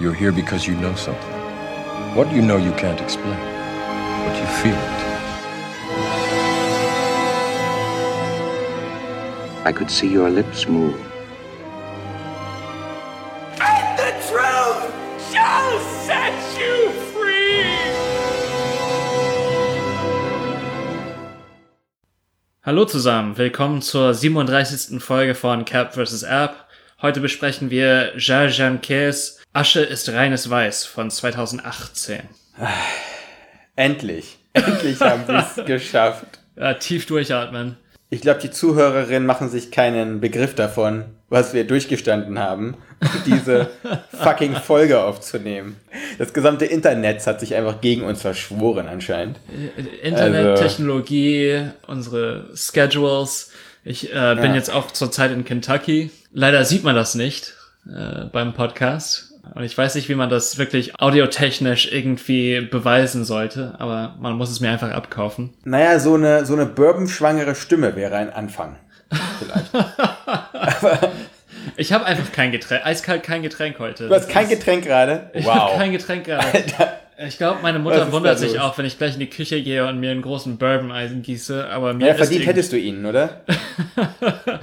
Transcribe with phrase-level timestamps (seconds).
[0.00, 1.32] You're here because you know something.
[2.16, 3.38] What you know you can't explain,
[4.26, 5.04] but you feel it.
[9.64, 10.96] I could see your lips move.
[13.60, 14.90] And the truth
[15.30, 17.62] shall set you free!
[22.64, 25.00] Hallo zusammen, willkommen zur 37.
[25.00, 26.24] Folge von Cap vs.
[26.24, 26.66] App.
[27.00, 32.20] Heute besprechen wir Jean Janquets Asche ist reines Weiß von 2018.
[33.76, 34.38] Endlich.
[34.52, 36.26] Endlich haben wir es geschafft.
[36.56, 37.76] Ja, tief durchatmen.
[38.10, 42.76] Ich glaube, die Zuhörerinnen machen sich keinen Begriff davon, was wir durchgestanden haben,
[43.26, 43.70] diese
[44.12, 45.76] fucking Folge aufzunehmen.
[46.18, 49.38] Das gesamte Internet hat sich einfach gegen uns verschworen anscheinend.
[50.02, 53.50] Internet, Also- Technologie, unsere Schedules.
[53.84, 54.54] Ich äh, bin Ja.
[54.54, 56.10] jetzt auch zurzeit in Kentucky.
[56.32, 57.54] Leider sieht man das nicht
[57.86, 59.30] äh, beim Podcast.
[59.54, 64.50] Und ich weiß nicht, wie man das wirklich audiotechnisch irgendwie beweisen sollte, aber man muss
[64.50, 65.54] es mir einfach abkaufen.
[65.64, 68.76] Naja, so eine, so eine bourbonschwangere Stimme wäre ein Anfang.
[69.38, 69.70] Vielleicht.
[71.76, 74.08] Ich habe einfach kein Getränk, eiskalt kein Getränk heute.
[74.08, 75.30] Du hast kein Getränk gerade?
[75.32, 75.78] Ich hab Wow.
[75.78, 76.46] kein Getränk gerade.
[77.16, 80.00] Ich glaube, meine Mutter wundert sich auch, wenn ich gleich in die Küche gehe und
[80.00, 83.42] mir einen großen Bourbon-Eisen gieße, aber mir Ja, verdient hättest du ihn, oder?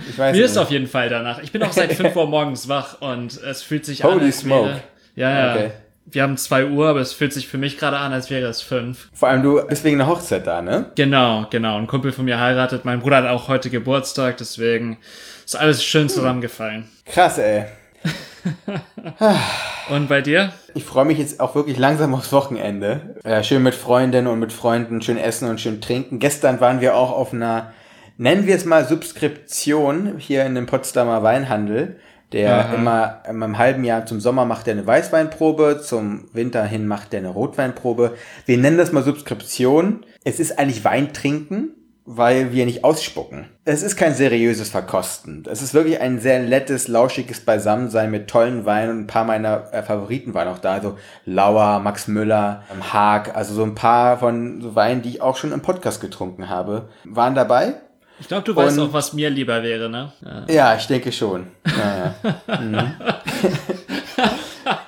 [0.09, 0.51] Ich weiß Mir nicht.
[0.51, 1.41] ist auf jeden Fall danach.
[1.41, 4.39] Ich bin auch seit 5 Uhr morgens wach und es fühlt sich Holy an, als
[4.39, 4.67] smoke.
[4.69, 4.81] wäre...
[5.15, 5.53] Ja, ja.
[5.53, 5.71] Okay.
[6.05, 8.61] Wir haben 2 Uhr, aber es fühlt sich für mich gerade an, als wäre es
[8.61, 9.09] 5.
[9.13, 10.91] Vor allem du bist wegen einer Hochzeit da, ne?
[10.95, 11.77] Genau, genau.
[11.77, 12.83] Ein Kumpel von mir heiratet.
[12.83, 14.97] Mein Bruder hat auch heute Geburtstag, deswegen
[15.45, 16.89] ist alles schön zusammengefallen.
[17.05, 17.65] Krass, ey.
[19.89, 20.53] Und bei dir?
[20.73, 23.15] Ich freue mich jetzt auch wirklich langsam aufs Wochenende.
[23.25, 26.19] Ja, schön mit Freundinnen und mit Freunden, schön essen und schön trinken.
[26.19, 27.73] Gestern waren wir auch auf einer,
[28.17, 31.99] nennen wir es mal Subskription hier in dem Potsdamer Weinhandel.
[32.31, 32.73] Der Aha.
[32.75, 37.13] immer, immer im halben Jahr zum Sommer macht er eine Weißweinprobe, zum Winter hin macht
[37.13, 38.15] er eine Rotweinprobe.
[38.45, 40.05] Wir nennen das mal Subskription.
[40.23, 41.71] Es ist eigentlich Weintrinken,
[42.17, 43.45] weil wir nicht ausspucken.
[43.65, 45.43] Es ist kein seriöses Verkosten.
[45.49, 49.71] Es ist wirklich ein sehr nettes, lauschiges Beisammensein mit tollen Weinen und ein paar meiner
[49.73, 50.73] äh, Favoriten waren auch da.
[50.73, 55.21] Also Lauer, Max Müller, ähm, Haag, also so ein paar von so Weinen, die ich
[55.21, 57.75] auch schon im Podcast getrunken habe, waren dabei.
[58.19, 60.11] Ich glaube, du weißt Und- auch, was mir lieber wäre, ne?
[60.21, 60.53] Ja.
[60.53, 61.47] Ja, ich denke schon.
[61.65, 62.13] Ja,
[62.47, 62.57] ja.
[62.61, 62.93] Mhm.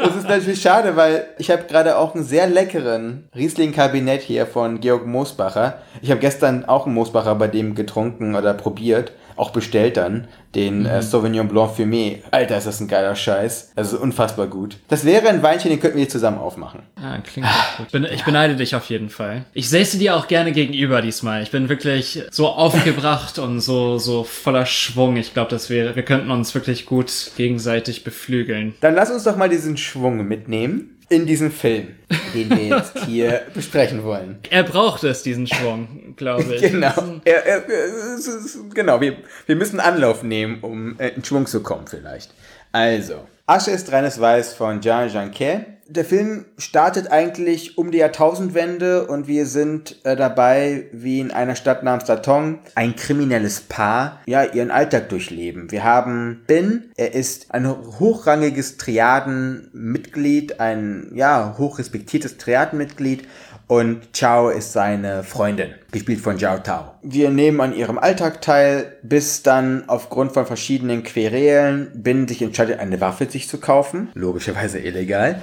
[0.04, 4.82] Das ist natürlich schade, weil ich habe gerade auch einen sehr leckeren Riesling-Kabinett hier von
[4.82, 5.78] Georg Moosbacher.
[6.02, 10.86] Ich habe gestern auch einen Moosbacher bei dem getrunken oder probiert, auch bestellt dann, den
[10.86, 12.20] äh, Sauvignon Blanc Fumé.
[12.32, 13.72] Alter, ist das ein geiler Scheiß.
[13.76, 14.78] Also unfassbar gut.
[14.88, 16.84] Das wäre ein Weinchen, den könnten wir hier zusammen aufmachen.
[16.96, 17.92] Ah, klingt doch gut.
[17.92, 19.46] Bin, ich beneide dich auf jeden Fall.
[19.54, 21.42] Ich säße dir auch gerne gegenüber diesmal.
[21.44, 25.18] Ich bin wirklich so aufgebracht und so, so voller Schwung.
[25.18, 28.76] Ich glaube, dass wir, wir könnten uns wirklich gut gegenseitig beflügeln.
[28.82, 31.90] Dann lass uns doch mal diesen Schwung mitnehmen in diesen Film,
[32.34, 34.40] den wir jetzt hier besprechen wollen.
[34.50, 36.62] Er braucht es, diesen Schwung, glaube ich.
[36.62, 37.20] Genau.
[37.26, 41.88] Er, er, ist- genau, wir, wir müssen Anlauf nehmen, um äh, in Schwung zu kommen
[41.88, 42.34] vielleicht.
[42.72, 45.66] Also, Asche ist reines Weiß von Jean Janquet.
[45.90, 51.58] Der Film startet eigentlich um die Jahrtausendwende und wir sind äh, dabei, wie in einer
[51.58, 55.70] Stadt namens Datong ein kriminelles Paar ja ihren Alltag durchleben.
[55.72, 63.28] Wir haben Ben, er ist ein hochrangiges Triadenmitglied, ein ja hochrespektiertes Triadenmitglied
[63.74, 66.92] und Chao ist seine Freundin, gespielt von Zhao Tao.
[67.02, 72.80] Wir nehmen an ihrem Alltag teil, bis dann aufgrund von verschiedenen Querelen Bin sich entscheidet,
[72.80, 75.42] eine Waffe sich zu kaufen, logischerweise illegal,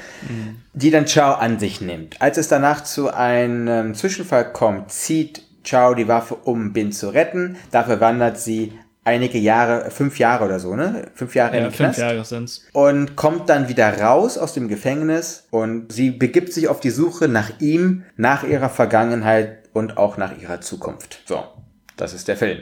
[0.74, 2.22] die dann Chao an sich nimmt.
[2.22, 7.56] Als es danach zu einem Zwischenfall kommt, zieht Chao die Waffe, um Bin zu retten.
[7.72, 8.74] Dafür wandert sie
[9.10, 11.06] einige Jahre, fünf Jahre oder so, ne?
[11.14, 12.66] Fünf Jahre in Ja, den fünf Knast Jahre sind's.
[12.72, 17.28] und kommt dann wieder raus aus dem Gefängnis und sie begibt sich auf die Suche
[17.28, 21.20] nach ihm, nach ihrer Vergangenheit und auch nach ihrer Zukunft.
[21.26, 21.44] So,
[21.96, 22.58] das ist der Film.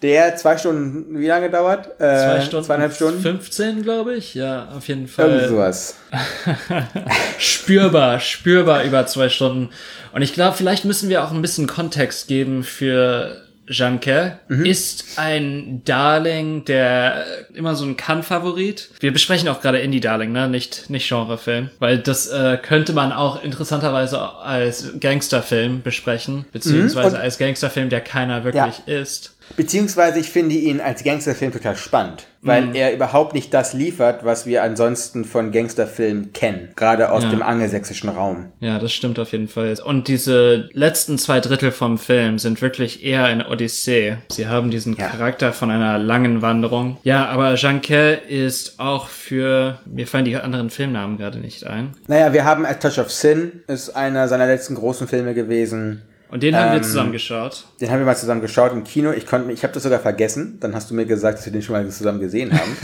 [0.00, 2.00] Der zwei Stunden, wie lange dauert?
[2.00, 2.66] Äh, Zwei Stunden.
[2.66, 3.20] Zweieinhalb Stunden?
[3.20, 4.32] 15, glaube ich.
[4.34, 5.48] Ja, auf jeden Irgend Fall.
[5.48, 5.96] sowas.
[7.38, 9.70] spürbar, spürbar über zwei Stunden.
[10.12, 14.38] Und ich glaube, vielleicht müssen wir auch ein bisschen Kontext geben für Janke.
[14.48, 17.24] Ist ein Darling, der
[17.54, 18.88] immer so ein Kann-Favorit.
[19.00, 20.48] Wir besprechen auch gerade Indie-Darling, ne?
[20.48, 21.70] Nicht, nicht Genrefilm.
[21.78, 26.46] Weil das äh, könnte man auch interessanterweise als Gangsterfilm besprechen.
[26.52, 29.34] Beziehungsweise Und- als Gangsterfilm, der keiner wirklich ist.
[29.56, 32.74] Beziehungsweise ich finde ihn als Gangsterfilm total spannend, weil Mhm.
[32.74, 37.30] er überhaupt nicht das liefert, was wir ansonsten von Gangsterfilmen kennen, gerade aus Ja.
[37.30, 38.46] dem angelsächsischen Raum.
[38.60, 39.74] Ja, das stimmt auf jeden Fall.
[39.84, 44.16] Und diese letzten zwei Drittel vom Film sind wirklich eher eine Odyssee.
[44.30, 45.08] Sie haben diesen Ja.
[45.08, 46.98] Charakter von einer langen Wanderung.
[47.02, 51.94] Ja, aber Janquet ist auch für, mir fallen die anderen Filmnamen gerade nicht ein.
[52.06, 56.02] Naja, wir haben A Touch of Sin, ist einer seiner letzten großen Filme gewesen.
[56.30, 57.64] Und den haben wir Ähm, zusammen geschaut.
[57.80, 59.12] Den haben wir mal zusammen geschaut im Kino.
[59.12, 60.58] Ich konnte, ich habe das sogar vergessen.
[60.60, 62.76] Dann hast du mir gesagt, dass wir den schon mal zusammen gesehen haben.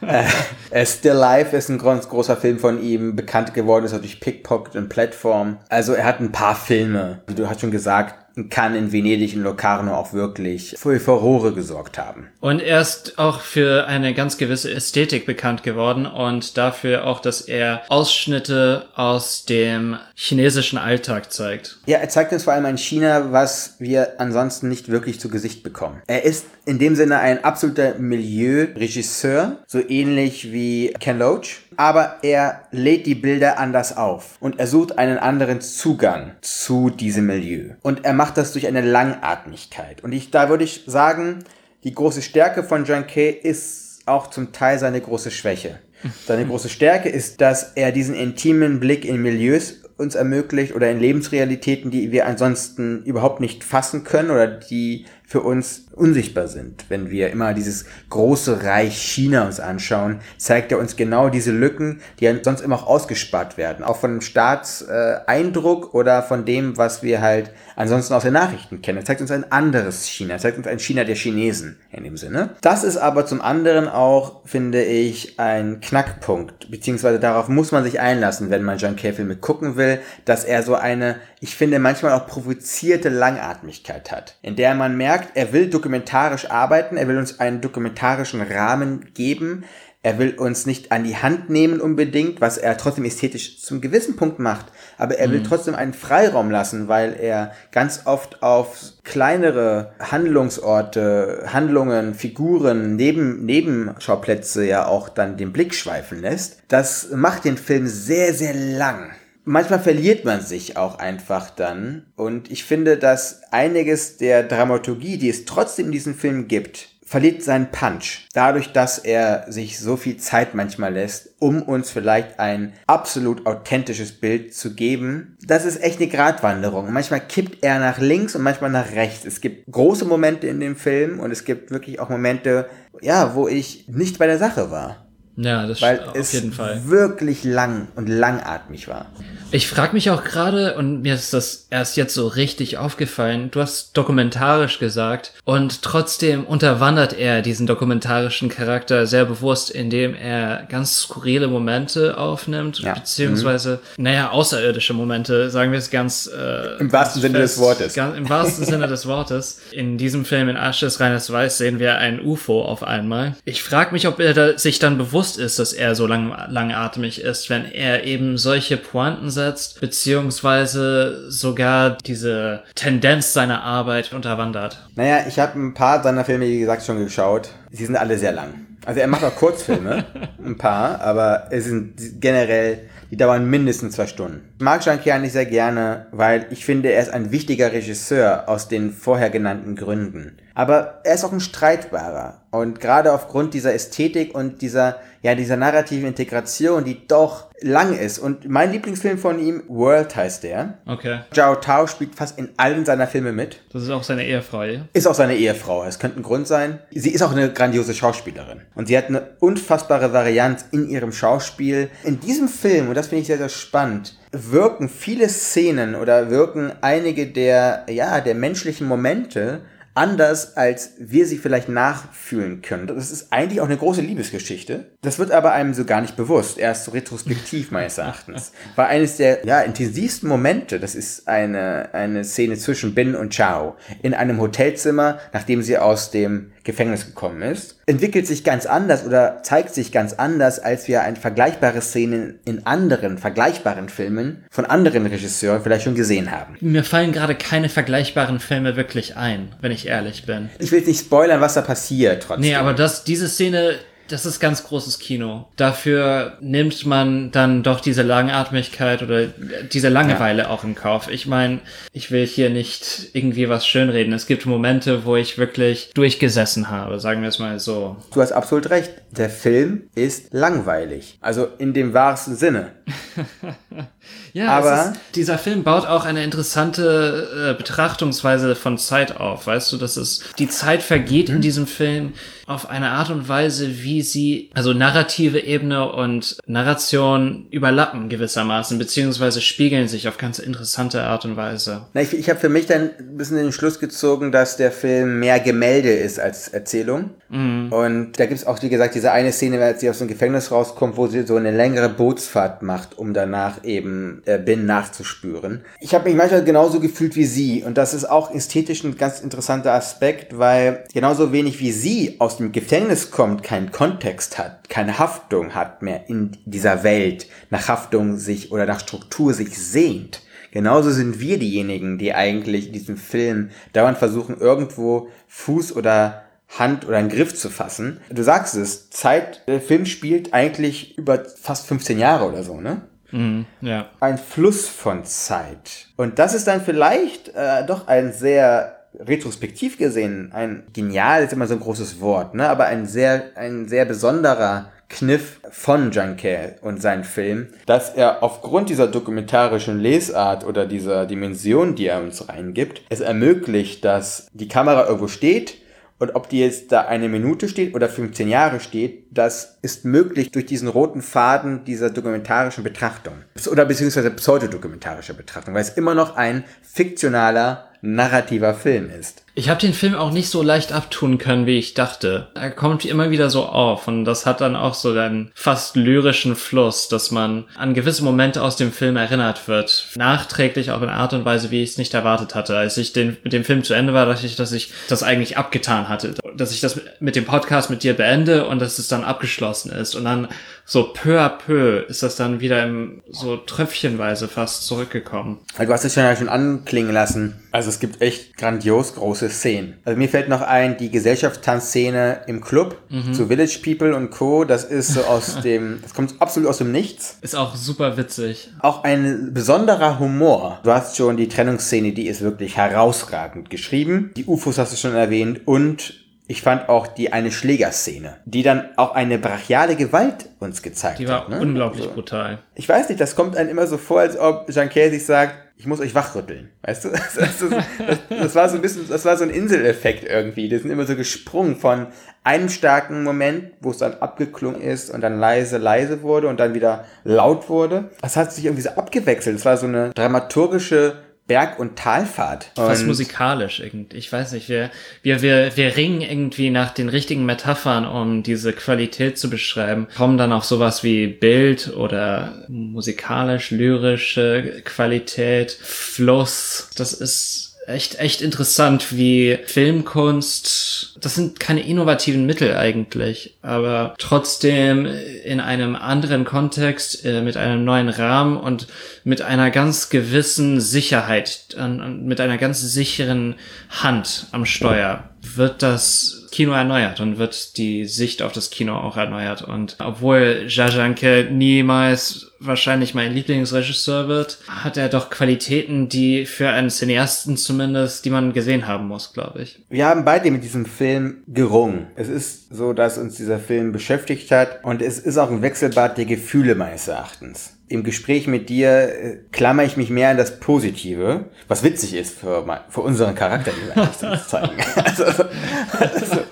[0.70, 3.16] äh, Still Life ist ein ganz großer Film von ihm.
[3.16, 5.58] Bekannt geworden ist durch Pickpocket und Platform.
[5.68, 8.14] Also er hat ein paar Filme, du hast schon gesagt,
[8.50, 12.28] Cannes, in Venedig, in Locarno auch wirklich für Furore gesorgt haben.
[12.40, 17.42] Und er ist auch für eine ganz gewisse Ästhetik bekannt geworden und dafür auch, dass
[17.42, 21.78] er Ausschnitte aus dem chinesischen Alltag zeigt.
[21.86, 25.62] Ja, er zeigt uns vor allem ein China, was wir ansonsten nicht wirklich zu Gesicht
[25.62, 26.02] bekommen.
[26.06, 32.62] Er ist in dem Sinne ein absoluter Milieu-Regisseur, so ähnlich wie Ken Loach, aber er
[32.70, 37.74] lädt die Bilder anders auf und er sucht einen anderen Zugang zu diesem Milieu.
[37.82, 40.04] Und er macht das durch eine Langatmigkeit.
[40.04, 41.44] Und ich, da würde ich sagen,
[41.84, 45.78] die große Stärke von Kay ist auch zum Teil seine große Schwäche.
[46.26, 51.00] Seine große Stärke ist, dass er diesen intimen Blick in Milieus uns ermöglicht oder in
[51.00, 56.84] Lebensrealitäten, die wir ansonsten überhaupt nicht fassen können oder die für uns unsichtbar sind.
[56.90, 62.02] Wenn wir immer dieses große Reich China uns anschauen, zeigt er uns genau diese Lücken,
[62.20, 63.82] die sonst immer auch ausgespart werden.
[63.82, 68.98] Auch von dem Staatseindruck oder von dem, was wir halt ansonsten aus den Nachrichten kennen.
[68.98, 70.34] Er zeigt uns ein anderes China.
[70.34, 72.50] Er zeigt uns ein China der Chinesen in dem Sinne.
[72.60, 76.70] Das ist aber zum anderen auch, finde ich, ein Knackpunkt.
[76.70, 80.74] Beziehungsweise darauf muss man sich einlassen, wenn man John Kay-Filme gucken will, dass er so
[80.74, 84.36] eine, ich finde, manchmal auch provozierte Langatmigkeit hat.
[84.42, 89.64] In der man merkt, er will dokumentarisch arbeiten, er will uns einen dokumentarischen Rahmen geben,
[90.04, 94.16] er will uns nicht an die Hand nehmen unbedingt, was er trotzdem ästhetisch zum gewissen
[94.16, 94.66] Punkt macht,
[94.98, 102.14] aber er will trotzdem einen Freiraum lassen, weil er ganz oft auf kleinere Handlungsorte, Handlungen,
[102.14, 106.58] Figuren, Neben, Nebenschauplätze ja auch dann den Blick schweifen lässt.
[106.66, 109.12] Das macht den Film sehr, sehr lang.
[109.44, 112.06] Manchmal verliert man sich auch einfach dann.
[112.16, 117.42] Und ich finde, dass einiges der Dramaturgie, die es trotzdem in diesem Film gibt, verliert
[117.42, 118.26] seinen Punch.
[118.32, 124.12] Dadurch, dass er sich so viel Zeit manchmal lässt, um uns vielleicht ein absolut authentisches
[124.12, 125.36] Bild zu geben.
[125.44, 126.90] Das ist echt eine Gratwanderung.
[126.90, 129.26] Manchmal kippt er nach links und manchmal nach rechts.
[129.26, 132.70] Es gibt große Momente in dem Film und es gibt wirklich auch Momente,
[133.02, 135.11] ja, wo ich nicht bei der Sache war.
[135.36, 136.82] Ja, das Weil auf es jeden Fall.
[136.86, 139.06] wirklich lang und langatmig war.
[139.50, 143.60] Ich frage mich auch gerade, und mir ist das erst jetzt so richtig aufgefallen, du
[143.60, 150.98] hast dokumentarisch gesagt und trotzdem unterwandert er diesen dokumentarischen Charakter sehr bewusst, indem er ganz
[151.00, 152.94] skurrile Momente aufnimmt, Ja.
[152.94, 156.26] beziehungsweise, naja, außerirdische Momente, sagen wir es ganz...
[156.34, 157.94] Äh, Im wahrsten Sinne des Wortes.
[157.94, 159.60] Ganz, Im wahrsten Sinne des Wortes.
[159.70, 163.36] In diesem Film in Asches reines Weiß sehen wir ein UFO auf einmal.
[163.44, 167.50] Ich frage mich, ob er sich dann bewusst ist, dass er so lang, langatmig ist,
[167.50, 174.88] wenn er eben solche Pointen setzt, beziehungsweise sogar diese Tendenz seiner Arbeit unterwandert.
[174.94, 177.50] Naja, ich habe ein paar seiner Filme, wie gesagt, schon geschaut.
[177.70, 178.66] Sie sind alle sehr lang.
[178.84, 180.04] Also er macht auch Kurzfilme,
[180.44, 182.80] ein paar, aber es sind generell,
[183.10, 184.40] die dauern mindestens zwei Stunden.
[184.58, 188.68] Ich mag Jean eigentlich sehr gerne, weil ich finde, er ist ein wichtiger Regisseur aus
[188.68, 190.38] den vorher genannten Gründen.
[190.54, 192.42] Aber er ist auch ein streitbarer.
[192.50, 198.18] Und gerade aufgrund dieser Ästhetik und dieser, ja, dieser narrativen Integration, die doch lang ist.
[198.18, 200.74] Und mein Lieblingsfilm von ihm, World heißt der.
[200.86, 201.20] Okay.
[201.32, 203.62] Zhao Tao spielt fast in allen seiner Filme mit.
[203.72, 204.82] Das ist auch seine Ehefrau, ja?
[204.92, 205.84] Ist auch seine Ehefrau.
[205.84, 206.80] Es könnte ein Grund sein.
[206.90, 208.60] Sie ist auch eine grandiose Schauspielerin.
[208.74, 211.88] Und sie hat eine unfassbare Varianz in ihrem Schauspiel.
[212.04, 216.72] In diesem Film, und das finde ich sehr, sehr spannend, wirken viele Szenen oder wirken
[216.82, 219.60] einige der, ja, der menschlichen Momente
[219.94, 222.86] anders, als wir sie vielleicht nachfühlen können.
[222.86, 224.86] Das ist eigentlich auch eine große Liebesgeschichte.
[225.02, 228.52] Das wird aber einem so gar nicht bewusst, erst so retrospektiv meines Erachtens.
[228.74, 233.76] War eines der ja, intensivsten Momente, das ist eine, eine Szene zwischen Bin und Chao
[234.02, 237.76] in einem Hotelzimmer, nachdem sie aus dem Gefängnis gekommen ist.
[237.86, 242.66] Entwickelt sich ganz anders oder zeigt sich ganz anders, als wir ein vergleichbare Szenen in
[242.66, 246.56] anderen vergleichbaren Filmen von anderen Regisseuren vielleicht schon gesehen haben.
[246.60, 250.50] Mir fallen gerade keine vergleichbaren Filme wirklich ein, wenn ich ehrlich bin.
[250.58, 252.42] Ich will jetzt nicht spoilern, was da passiert trotzdem.
[252.42, 253.76] Nee, aber das, diese Szene
[254.08, 255.48] das ist ganz großes Kino.
[255.56, 259.26] Dafür nimmt man dann doch diese Langatmigkeit oder
[259.72, 260.50] diese Langeweile ja.
[260.50, 261.08] auch in Kauf.
[261.10, 261.60] Ich meine,
[261.92, 264.12] ich will hier nicht irgendwie was schönreden.
[264.12, 267.96] Es gibt Momente, wo ich wirklich durchgesessen habe, sagen wir es mal so.
[268.12, 268.92] Du hast absolut recht.
[269.10, 271.18] Der Film ist langweilig.
[271.20, 272.72] Also in dem wahrsten Sinne.
[274.32, 279.46] ja, aber ist, dieser Film baut auch eine interessante äh, Betrachtungsweise von Zeit auf.
[279.46, 281.36] Weißt du, dass es die Zeit vergeht mhm.
[281.36, 282.14] in diesem Film
[282.46, 289.40] auf eine Art und Weise, wie sie, also narrative Ebene und Narration überlappen gewissermaßen, beziehungsweise
[289.40, 291.86] spiegeln sich auf ganz interessante Art und Weise.
[291.94, 295.20] Na, ich ich habe für mich dann ein bisschen den Schluss gezogen, dass der Film
[295.20, 297.10] mehr Gemälde ist als Erzählung.
[297.32, 297.72] Mhm.
[297.72, 300.98] Und da gibt's auch, wie gesagt, diese eine Szene, als sie aus dem Gefängnis rauskommt,
[300.98, 305.64] wo sie so eine längere Bootsfahrt macht, um danach eben äh, Bin nachzuspüren.
[305.80, 307.64] Ich habe mich manchmal genauso gefühlt wie sie.
[307.64, 312.36] Und das ist auch ästhetisch ein ganz interessanter Aspekt, weil genauso wenig wie sie aus
[312.36, 318.18] dem Gefängnis kommt, keinen Kontext hat, keine Haftung hat mehr in dieser Welt, nach Haftung
[318.18, 320.20] sich oder nach Struktur sich sehnt.
[320.50, 326.21] Genauso sind wir diejenigen, die eigentlich in diesem Film dauernd versuchen, irgendwo Fuß oder
[326.58, 328.00] Hand oder einen Griff zu fassen.
[328.10, 332.82] Du sagst es, Zeit, der Film spielt eigentlich über fast 15 Jahre oder so, ne?
[333.10, 333.88] Mm, ja.
[334.00, 335.88] Ein Fluss von Zeit.
[335.96, 341.46] Und das ist dann vielleicht äh, doch ein sehr retrospektiv gesehen, ein genial ist immer
[341.46, 342.48] so ein großes Wort, ne?
[342.48, 348.68] aber ein sehr, ein sehr besonderer Kniff von Junker und seinen Film, dass er aufgrund
[348.68, 354.84] dieser dokumentarischen Lesart oder dieser Dimension, die er uns reingibt, es ermöglicht, dass die Kamera
[354.84, 355.61] irgendwo steht,
[356.02, 360.32] und ob die jetzt da eine Minute steht oder 15 Jahre steht, das ist möglich
[360.32, 363.14] durch diesen roten Faden dieser dokumentarischen Betrachtung.
[363.48, 369.24] Oder beziehungsweise pseudodokumentarischer Betrachtung, weil es immer noch ein fiktionaler, narrativer Film ist.
[369.34, 372.28] Ich habe den Film auch nicht so leicht abtun können, wie ich dachte.
[372.34, 376.36] Er kommt immer wieder so auf und das hat dann auch so einen fast lyrischen
[376.36, 379.88] Fluss, dass man an gewisse Momente aus dem Film erinnert wird.
[379.96, 382.56] Nachträglich auch in Art und Weise, wie ich es nicht erwartet hatte.
[382.56, 385.38] Als ich den, mit dem Film zu Ende war, dachte ich, dass ich das eigentlich
[385.38, 386.14] abgetan hatte.
[386.36, 389.94] Dass ich das mit dem Podcast mit dir beende und dass es dann abgeschlossen ist.
[389.94, 390.28] Und dann
[390.64, 395.38] so peu à peu ist das dann wieder im, so tröpfchenweise fast zurückgekommen.
[395.58, 397.40] Du hast es ja schon anklingen lassen.
[397.50, 399.78] Also es gibt echt grandios große Szenen.
[399.84, 403.12] Also mir fällt noch ein, die Gesellschaftstanzszene im Club mhm.
[403.12, 404.44] zu Village People und Co.
[404.44, 407.18] Das ist so aus dem, das kommt absolut aus dem Nichts.
[407.20, 408.50] Ist auch super witzig.
[408.60, 410.60] Auch ein besonderer Humor.
[410.64, 414.12] Du hast schon die Trennungsszene, die ist wirklich herausragend geschrieben.
[414.16, 416.01] Die UFOs hast du schon erwähnt und
[416.32, 420.98] ich fand auch die eine Schlägerszene, die dann auch eine brachiale Gewalt uns gezeigt hat.
[420.98, 421.38] Die war hat, ne?
[421.38, 422.38] unglaublich also, brutal.
[422.54, 425.66] Ich weiß nicht, das kommt einem immer so vor, als ob Jean sich sagt, ich
[425.66, 426.48] muss euch wachrütteln.
[426.62, 426.88] Weißt du?
[426.92, 430.48] Das, das, das, das, war so ein bisschen, das war so ein Inseleffekt irgendwie.
[430.48, 431.88] Die sind immer so gesprungen von
[432.24, 436.54] einem starken Moment, wo es dann abgeklungen ist und dann leise, leise wurde und dann
[436.54, 437.90] wieder laut wurde.
[438.00, 439.36] Das hat sich irgendwie so abgewechselt.
[439.36, 440.94] Es war so eine dramaturgische
[441.26, 442.50] Berg- und Talfahrt.
[442.56, 443.96] Fast musikalisch irgendwie.
[443.96, 444.70] Ich weiß nicht, wir,
[445.02, 449.86] wir, wir, wir ringen irgendwie nach den richtigen Metaphern, um diese Qualität zu beschreiben.
[449.96, 456.70] Kommen dann auch sowas wie Bild oder musikalisch, lyrische Qualität, Fluss.
[456.76, 464.86] Das ist echt, echt interessant, wie Filmkunst, das sind keine innovativen Mittel eigentlich, aber trotzdem
[465.24, 468.66] in einem anderen Kontext, äh, mit einem neuen Rahmen und
[469.04, 471.56] mit einer ganz gewissen Sicherheit,
[472.00, 473.36] mit einer ganz sicheren
[473.70, 478.96] Hand am Steuer wird das Kino erneuert und wird die Sicht auf das Kino auch
[478.96, 479.42] erneuert.
[479.42, 486.70] Und obwohl Jajanke niemals wahrscheinlich mein Lieblingsregisseur wird, hat er doch Qualitäten, die für einen
[486.70, 489.60] Cineasten zumindest, die man gesehen haben muss, glaube ich.
[489.68, 491.88] Wir haben beide mit diesem Film gerungen.
[491.96, 495.98] Es ist so, dass uns dieser Film beschäftigt hat und es ist auch ein Wechselbad
[495.98, 500.38] der Gefühle meines Erachtens im Gespräch mit dir äh, klammer ich mich mehr an das
[500.40, 504.56] Positive, was witzig ist für, mein, für unseren Charakter, den wir eigentlich zeigen.
[504.84, 506.22] also, also,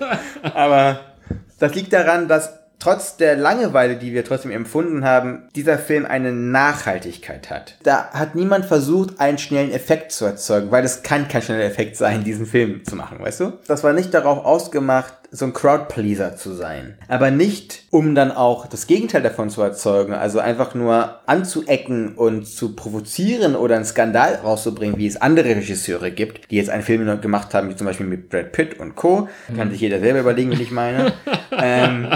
[0.53, 0.99] aber
[1.57, 6.33] das liegt daran, dass trotz der Langeweile, die wir trotzdem empfunden haben, dieser Film eine
[6.33, 7.75] Nachhaltigkeit hat.
[7.83, 11.95] Da hat niemand versucht, einen schnellen Effekt zu erzeugen, weil es kann kein schneller Effekt
[11.95, 13.53] sein, diesen Film zu machen, weißt du?
[13.67, 16.97] Das war nicht darauf ausgemacht, so ein Crowdpleaser zu sein.
[17.07, 22.45] Aber nicht, um dann auch das Gegenteil davon zu erzeugen, also einfach nur anzuecken und
[22.45, 27.21] zu provozieren oder einen Skandal rauszubringen, wie es andere Regisseure gibt, die jetzt einen Film
[27.21, 29.29] gemacht haben, wie zum Beispiel mit Brad Pitt und Co.
[29.55, 31.13] Kann sich jeder selber überlegen, wie ich meine.
[31.57, 32.07] ähm,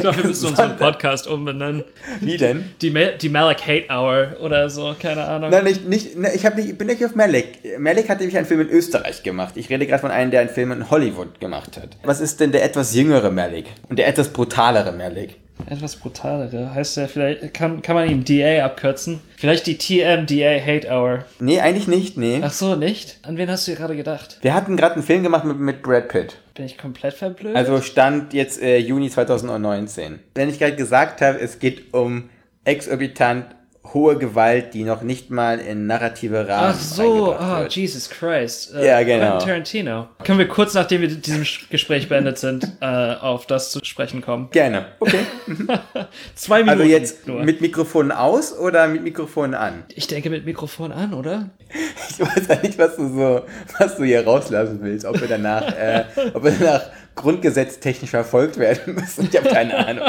[0.00, 1.84] glaube, wir müssen unseren Podcast umbenennen.
[2.20, 2.70] Wie denn?
[2.82, 5.50] Die, die Malik Hate Hour oder so, keine Ahnung.
[5.50, 7.78] Nein, nicht, nicht, ne, ich, hab nicht, ich bin nicht auf Malik.
[7.78, 9.54] Malik hat nämlich einen Film in Österreich gemacht.
[9.56, 11.96] Ich rede gerade von einem, der einen Film in Hollywood gemacht hat.
[12.04, 13.66] Was ist denn der etwas jüngere Malik?
[13.88, 15.36] Und der etwas brutalere Malik?
[15.66, 16.74] Etwas brutalere.
[16.74, 19.20] Heißt der vielleicht, kann, kann man ihm DA abkürzen?
[19.36, 21.24] Vielleicht die TMDA Hate Hour.
[21.38, 22.40] Nee, eigentlich nicht, nee.
[22.42, 23.18] Ach so, nicht?
[23.22, 24.38] An wen hast du gerade gedacht?
[24.42, 26.36] Wir hatten gerade einen Film gemacht mit, mit Brad Pitt.
[26.54, 27.56] Bin ich komplett verblödet?
[27.56, 30.18] Also stand jetzt äh, Juni 2019.
[30.34, 32.28] Wenn ich gerade gesagt habe, es geht um
[32.64, 33.46] exorbitant
[33.92, 37.74] hohe Gewalt, die noch nicht mal in narrative Rahmen Ach so, ah, wird.
[37.74, 38.74] Jesus Christ.
[38.74, 39.38] Äh, Ja, genau.
[39.38, 40.08] Quentin Tarantino.
[40.22, 44.48] Können wir kurz nachdem wir diesem Gespräch beendet sind, äh, auf das zu sprechen kommen?
[44.50, 44.86] Gerne.
[45.00, 45.20] Okay.
[46.34, 46.80] Zwei Minuten.
[46.80, 47.42] Also jetzt nur.
[47.42, 49.84] mit Mikrofon aus oder mit Mikrofon an?
[49.94, 51.50] ich denke mit Mikrofon an, oder?
[52.10, 53.42] Ich weiß ja nicht, was du so,
[53.78, 55.06] was du hier rauslassen willst.
[55.06, 56.82] Ob wir danach, äh, ob wir danach
[57.14, 59.28] grundgesetztechnisch verfolgt werden müssen.
[59.30, 60.04] Ich habe keine Ahnung.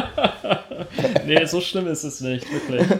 [1.25, 2.85] Nee, so schlimm ist es nicht, wirklich.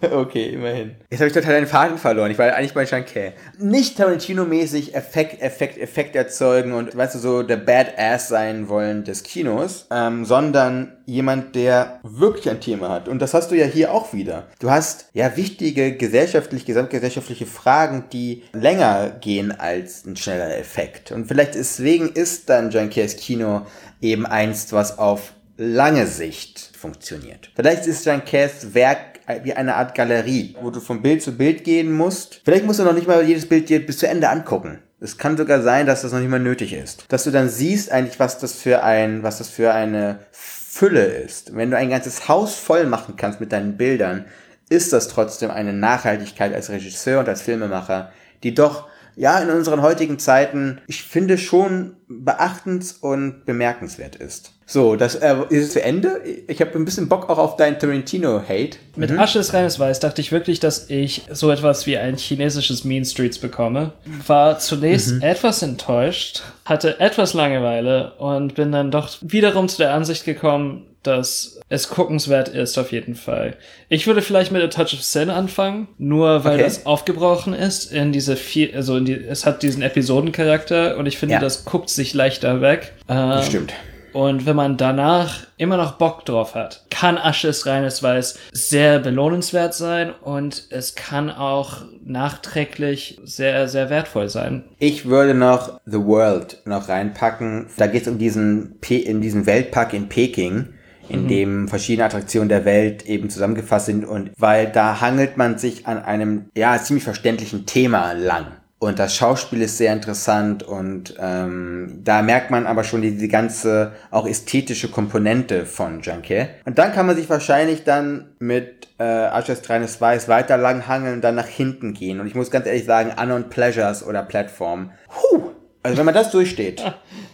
[0.00, 0.94] Okay, immerhin.
[1.10, 2.30] Jetzt habe ich total den Faden verloren.
[2.30, 3.32] Ich war eigentlich bei Shanké.
[3.58, 9.24] Nicht Tarantino-mäßig Effekt, Effekt, Effekt erzeugen und, weißt du, so der Badass sein wollen des
[9.24, 13.08] Kinos, ähm, sondern jemand, der wirklich ein Thema hat.
[13.08, 14.46] Und das hast du ja hier auch wieder.
[14.60, 21.10] Du hast ja wichtige gesellschaftlich, gesamtgesellschaftliche Fragen, die länger gehen als ein schneller Effekt.
[21.10, 23.62] Und vielleicht deswegen ist dann Jankés Kino
[24.00, 27.50] eben einst, was auf lange Sicht funktioniert.
[27.54, 31.92] Vielleicht ist Jankés Werk wie eine Art Galerie, wo du von Bild zu Bild gehen
[31.92, 32.40] musst.
[32.44, 34.78] Vielleicht musst du noch nicht mal jedes Bild dir bis zu Ende angucken.
[35.00, 37.04] Es kann sogar sein, dass das noch nicht mal nötig ist.
[37.08, 41.54] Dass du dann siehst eigentlich, was das für ein, was das für eine Fülle ist.
[41.54, 44.26] Wenn du ein ganzes Haus voll machen kannst mit deinen Bildern,
[44.70, 48.12] ist das trotzdem eine Nachhaltigkeit als Regisseur und als Filmemacher,
[48.42, 54.57] die doch ja, in unseren heutigen Zeiten, ich finde schon beachtens- und bemerkenswert ist.
[54.70, 56.20] So, das äh, ist es zu Ende.
[56.46, 58.76] Ich habe ein bisschen Bock auch auf deinen Tarantino-Hate.
[58.96, 62.84] Mit Asche ist reines Weiß dachte ich wirklich, dass ich so etwas wie ein chinesisches
[62.84, 63.92] Mean Streets bekomme.
[64.26, 70.26] War zunächst etwas enttäuscht, hatte etwas Langeweile und bin dann doch wiederum zu der Ansicht
[70.26, 73.56] gekommen, dass es guckenswert ist auf jeden Fall.
[73.88, 76.64] Ich würde vielleicht mit A Touch of Sin anfangen, nur weil Okay.
[76.64, 81.16] das aufgebrochen ist in diese vier, also in die, es hat diesen Episodencharakter und ich
[81.16, 81.40] finde, Ja.
[81.40, 82.92] das guckt sich leichter weg.
[83.08, 83.72] Ähm, Stimmt.
[84.18, 88.98] Und wenn man danach immer noch Bock drauf hat, kann Asche ist reines Weiß sehr
[88.98, 94.64] belohnenswert sein und es kann auch nachträglich sehr, sehr wertvoll sein.
[94.80, 97.68] Ich würde noch The World noch reinpacken.
[97.76, 100.70] Da geht es um diesen, Pe in diesen Weltpark in Peking,
[101.08, 105.86] in dem verschiedene Attraktionen der Welt eben zusammengefasst sind und weil da hangelt man sich
[105.86, 108.57] an einem, ja, ziemlich verständlichen Thema lang.
[108.80, 113.92] Und das Schauspiel ist sehr interessant und ähm, da merkt man aber schon die, ganze
[114.12, 116.46] auch ästhetische Komponente von Junkie.
[116.64, 121.20] Und dann kann man sich wahrscheinlich dann mit äh, Ashes Treines Weiß weiter langhangeln und
[121.22, 122.20] dann nach hinten gehen.
[122.20, 124.92] Und ich muss ganz ehrlich sagen, Unknown Pleasures oder Platform.
[125.08, 125.50] Huh,
[125.88, 126.82] also wenn man das durchsteht,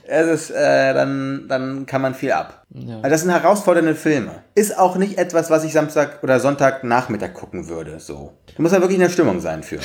[0.06, 2.64] es ist, äh, dann, dann kann man viel ab.
[2.74, 4.42] Also das sind herausfordernde Filme.
[4.54, 7.98] Ist auch nicht etwas, was ich Samstag oder Sonntagnachmittag gucken würde.
[7.98, 8.32] So.
[8.54, 9.78] Du musst ja wirklich in der Stimmung sein für.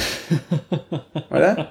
[1.32, 1.70] Oder?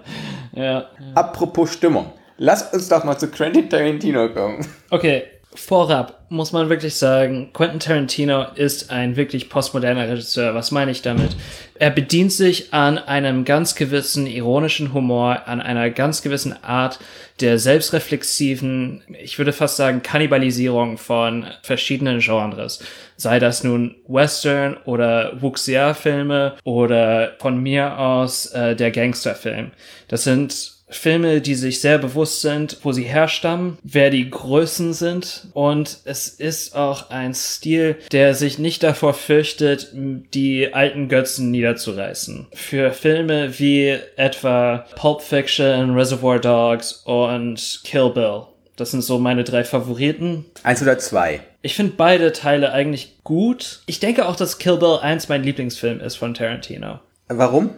[0.53, 0.87] Ja.
[1.15, 2.13] Apropos Stimmung.
[2.37, 4.67] Lass uns doch mal zu Quentin Tarantino kommen.
[4.91, 5.25] Okay,
[5.59, 10.55] vorab muss man wirklich sagen, Quentin Tarantino ist ein wirklich postmoderner Regisseur.
[10.55, 11.37] Was meine ich damit?
[11.75, 16.99] Er bedient sich an einem ganz gewissen ironischen Humor, an einer ganz gewissen Art
[17.41, 22.81] der selbstreflexiven, ich würde fast sagen, Kannibalisierung von verschiedenen Genres.
[23.17, 29.71] Sei das nun Western oder Wuxia-Filme oder von mir aus äh, der Gangsterfilm.
[30.09, 35.49] Das sind Filme, die sich sehr bewusst sind, wo sie herstammen, wer die Größen sind.
[35.53, 42.47] Und es ist auch ein Stil, der sich nicht davor fürchtet, die alten Götzen niederzureißen.
[42.53, 48.43] Für Filme wie etwa Pulp Fiction, Reservoir Dogs und Kill Bill.
[48.77, 50.45] Das sind so meine drei Favoriten.
[50.63, 51.41] Eins oder zwei.
[51.63, 53.83] Ich finde beide Teile eigentlich gut.
[53.87, 57.71] Ich denke auch, dass Kill Bill eins mein Lieblingsfilm ist von Tarantino Warum?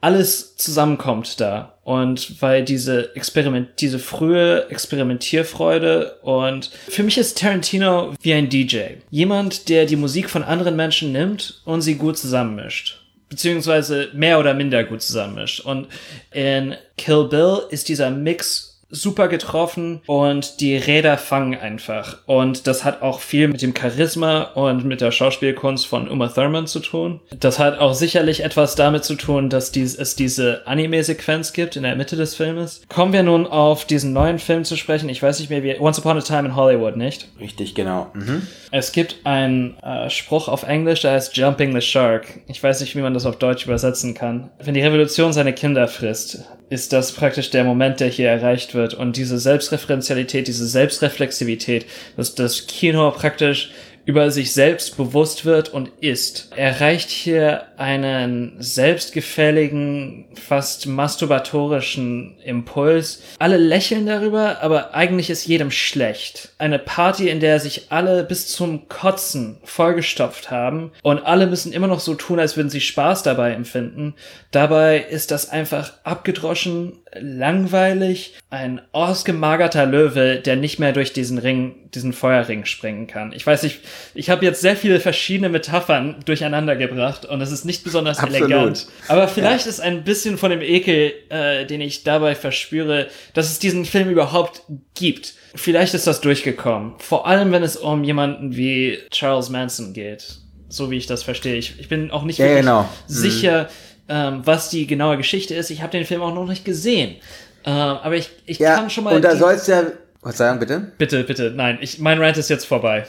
[0.00, 1.74] Alles zusammenkommt da.
[1.84, 8.96] Und weil diese Experiment, diese frühe Experimentierfreude und für mich ist Tarantino wie ein DJ.
[9.10, 13.00] Jemand, der die Musik von anderen Menschen nimmt und sie gut zusammenmischt.
[13.30, 15.60] Beziehungsweise mehr oder minder gut zusammenmischt.
[15.60, 15.88] Und
[16.32, 22.18] in Kill Bill ist dieser Mix super getroffen und die Räder fangen einfach.
[22.26, 26.66] Und das hat auch viel mit dem Charisma und mit der Schauspielkunst von Uma Thurman
[26.66, 27.20] zu tun.
[27.38, 31.82] Das hat auch sicherlich etwas damit zu tun, dass dies, es diese Anime-Sequenz gibt in
[31.82, 32.82] der Mitte des Filmes.
[32.88, 35.08] Kommen wir nun auf diesen neuen Film zu sprechen.
[35.08, 37.28] Ich weiß nicht mehr, wie Once Upon a Time in Hollywood, nicht?
[37.38, 38.10] Richtig, genau.
[38.14, 38.46] Mhm.
[38.70, 42.26] Es gibt einen äh, Spruch auf Englisch, der heißt Jumping the Shark.
[42.46, 44.50] Ich weiß nicht, wie man das auf Deutsch übersetzen kann.
[44.62, 48.94] Wenn die Revolution seine Kinder frisst, ist das praktisch der Moment, der hier erreicht wird.
[48.94, 53.70] Und diese Selbstreferenzialität, diese Selbstreflexivität, dass das Kino praktisch
[54.08, 63.20] über sich selbst bewusst wird und ist, erreicht hier einen selbstgefälligen, fast masturbatorischen Impuls.
[63.38, 66.54] Alle lächeln darüber, aber eigentlich ist jedem schlecht.
[66.56, 71.86] Eine Party, in der sich alle bis zum Kotzen vollgestopft haben und alle müssen immer
[71.86, 74.14] noch so tun, als würden sie Spaß dabei empfinden.
[74.52, 81.74] Dabei ist das einfach abgedroschen, langweilig, ein ausgemagerter Löwe, der nicht mehr durch diesen Ring,
[81.94, 83.32] diesen Feuerring springen kann.
[83.32, 83.80] Ich weiß nicht,
[84.14, 88.50] ich habe jetzt sehr viele verschiedene Metaphern durcheinander gebracht und es ist nicht besonders Absolut.
[88.50, 88.86] elegant.
[89.08, 89.70] Aber vielleicht ja.
[89.70, 94.10] ist ein bisschen von dem Ekel, äh, den ich dabei verspüre, dass es diesen Film
[94.10, 94.62] überhaupt
[94.94, 95.34] gibt.
[95.54, 96.94] Vielleicht ist das durchgekommen.
[96.98, 100.38] Vor allem, wenn es um jemanden wie Charles Manson geht.
[100.70, 101.56] So wie ich das verstehe.
[101.56, 102.88] Ich, ich bin auch nicht ja, wirklich genau.
[103.06, 105.70] sicher, mhm ähm, was die genaue Geschichte ist.
[105.70, 107.16] Ich habe den Film auch noch nicht gesehen.
[107.64, 109.14] Äh, aber ich, ich ja, kann schon mal.
[109.14, 109.84] Und da soll es ja.
[110.20, 110.92] Was sagen, bitte?
[110.98, 111.78] Bitte, bitte, nein.
[111.80, 113.06] Ich, mein Rant ist jetzt vorbei.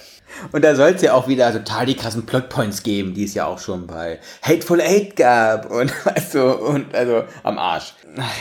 [0.51, 3.45] Und da soll es ja auch wieder total die krassen Plotpoints geben, die es ja
[3.45, 5.91] auch schon bei Hateful Eight gab und
[6.33, 7.93] du, und also am Arsch.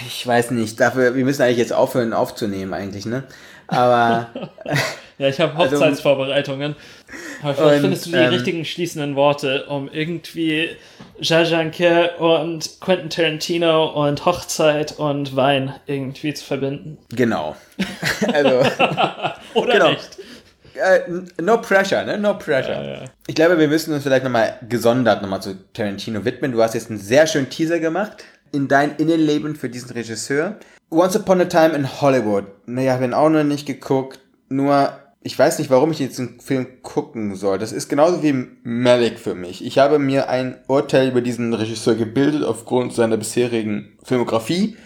[0.07, 3.25] Ich weiß nicht, dafür, wir müssen eigentlich jetzt aufhören aufzunehmen eigentlich, ne?
[3.69, 4.31] Aber.
[5.19, 6.75] ja, ich habe also, Hochzeitsvorbereitungen.
[7.43, 10.71] Aber vielleicht und, findest du die ähm, richtigen schließenden Worte, um irgendwie
[11.21, 16.99] Jajanke und Quentin Tarantino und Hochzeit und Wein irgendwie zu verbinden.
[17.11, 17.57] Genau.
[18.33, 18.61] Also.
[19.55, 19.91] Oder genau.
[19.91, 20.19] nicht.
[20.77, 22.19] Uh, no pressure, ne?
[22.19, 22.75] No pressure.
[22.75, 23.05] Ja, ja.
[23.27, 26.53] Ich glaube, wir müssen uns vielleicht nochmal gesondert nochmal zu Tarantino widmen.
[26.53, 30.57] Du hast jetzt einen sehr schönen Teaser gemacht in dein Innenleben für diesen Regisseur.
[30.91, 32.45] Once Upon a Time in Hollywood.
[32.67, 34.21] Naja, habe auch noch nicht geguckt.
[34.49, 37.59] Nur ich weiß nicht, warum ich den Film gucken soll.
[37.59, 39.65] Das ist genauso wie Malik für mich.
[39.65, 44.77] Ich habe mir ein Urteil über diesen Regisseur gebildet aufgrund seiner bisherigen Filmografie,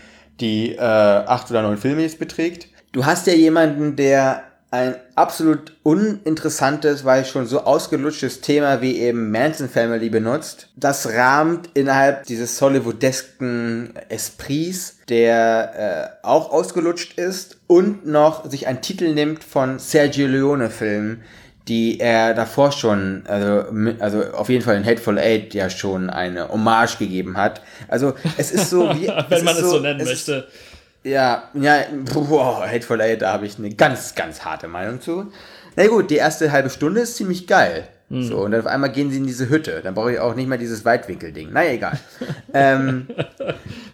[0.41, 2.69] die äh, acht oder neun Filme jetzt beträgt.
[2.93, 4.43] Du hast ja jemanden, der
[4.73, 10.71] ein absolut uninteressantes, weil schon so ausgelutschtes Thema wie eben Manson Family benutzt.
[10.77, 18.81] Das rahmt innerhalb dieses Hollywoodesken Esprits, der äh, auch ausgelutscht ist und noch sich einen
[18.81, 21.23] Titel nimmt von Sergio Leone Filmen,
[21.69, 23.65] die er davor schon, also,
[23.99, 27.61] also auf jeden Fall in Hateful Eight ja schon eine Hommage gegeben hat.
[27.89, 29.07] Also es ist so wie...
[29.29, 30.33] Wenn man es so, so nennen möchte.
[30.49, 30.72] Ist,
[31.05, 31.85] ja, ja,
[32.15, 35.33] boah, Hateful Eight, da habe ich eine ganz, ganz harte Meinung zu.
[35.77, 37.89] Na gut, die erste halbe Stunde ist ziemlich geil.
[38.13, 38.25] Mhm.
[38.25, 39.81] So, und dann auf einmal gehen sie in diese Hütte.
[39.83, 41.51] Dann brauche ich auch nicht mehr dieses Weitwinkel-Ding.
[41.51, 41.99] Naja, egal.
[42.55, 43.09] ähm,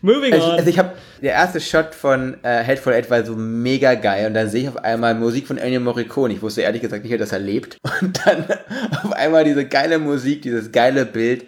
[0.03, 0.53] Moving also, on.
[0.57, 4.35] Also ich habe der erste Shot von äh, Hateful Eight war so mega geil und
[4.35, 6.35] dann sehe ich auf einmal Musik von Ennio Morricone.
[6.35, 7.79] Ich wusste ehrlich gesagt nicht, dass er lebt.
[8.01, 8.45] Und dann
[9.05, 11.47] auf einmal diese geile Musik, dieses geile Bild,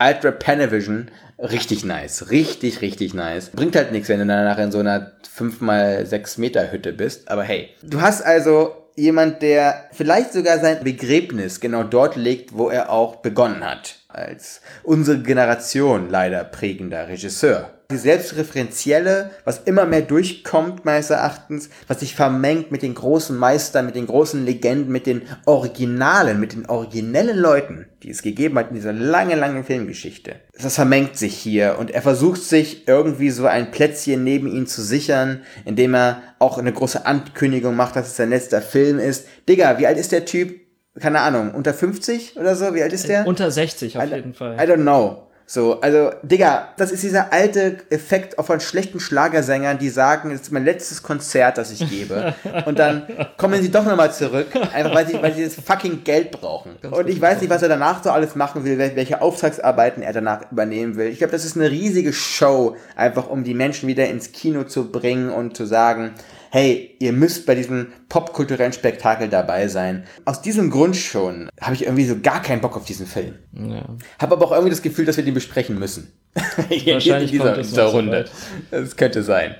[0.00, 1.10] Ultra Panavision
[1.42, 2.30] Richtig nice.
[2.30, 3.50] Richtig, richtig nice.
[3.50, 7.28] Bringt halt nichts, wenn du danach in so einer 5x6 Meter Hütte bist.
[7.28, 7.70] Aber hey.
[7.82, 13.16] Du hast also jemand, der vielleicht sogar sein Begräbnis genau dort legt, wo er auch
[13.16, 13.96] begonnen hat.
[14.12, 22.00] Als unsere Generation leider prägender Regisseur die selbstreferenzielle, was immer mehr durchkommt, meines Erachtens, was
[22.00, 26.66] sich vermengt mit den großen Meistern, mit den großen Legenden, mit den Originalen, mit den
[26.66, 30.36] originellen Leuten, die es gegeben hat in dieser lange, lange Filmgeschichte.
[30.60, 34.82] Das vermengt sich hier und er versucht sich irgendwie so ein Plätzchen neben ihn zu
[34.82, 39.26] sichern, indem er auch eine große Ankündigung macht, dass es sein letzter Film ist.
[39.48, 40.61] Digga, wie alt ist der Typ?
[41.00, 42.74] Keine Ahnung, unter 50 oder so?
[42.74, 43.26] Wie alt ist der?
[43.26, 44.56] Unter 60 auf I, jeden Fall.
[44.56, 45.26] I don't know.
[45.46, 50.52] So, also, Digga, das ist dieser alte Effekt von schlechten Schlagersängern, die sagen, es ist
[50.52, 52.32] mein letztes Konzert, das ich gebe.
[52.64, 53.02] Und dann
[53.36, 56.76] kommen sie doch nochmal zurück, einfach weil sie, weil sie das fucking Geld brauchen.
[56.90, 60.50] Und ich weiß nicht, was er danach so alles machen will, welche Auftragsarbeiten er danach
[60.50, 61.08] übernehmen will.
[61.08, 64.90] Ich glaube, das ist eine riesige Show, einfach um die Menschen wieder ins Kino zu
[64.90, 66.12] bringen und zu sagen,
[66.52, 70.04] hey, ihr müsst bei diesem popkulturellen Spektakel dabei sein.
[70.26, 73.38] Aus diesem Grund schon habe ich irgendwie so gar keinen Bock auf diesen Film.
[73.54, 73.86] Ja.
[74.18, 76.12] Habe aber auch irgendwie das Gefühl, dass wir den besprechen müssen.
[76.34, 78.26] Wahrscheinlich in dieser, in dieser Runde.
[78.70, 79.54] Das könnte sein.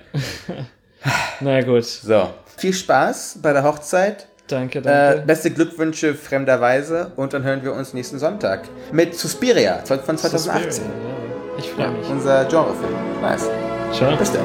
[1.41, 1.85] Na gut.
[1.85, 2.29] So.
[2.59, 4.29] Viel Spaß bei der Hochzeit.
[4.49, 5.23] Danke, danke.
[5.23, 10.39] Äh, beste Glückwünsche fremderweise und dann hören wir uns nächsten Sonntag mit Suspiria von 2018.
[10.39, 11.59] Suspiria, ja.
[11.59, 12.07] Ich freue mich.
[12.09, 12.93] Unser Genrefilm.
[13.23, 13.49] Nice.
[13.93, 14.15] Ciao.
[14.17, 14.45] Bis dann.